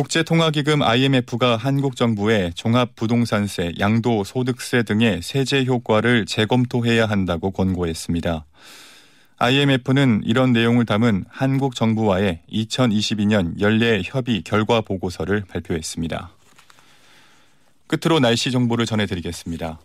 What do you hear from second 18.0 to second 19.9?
날씨 정보를 전해드리겠습니다.